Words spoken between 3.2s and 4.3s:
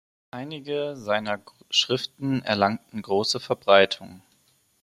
Verbreitung.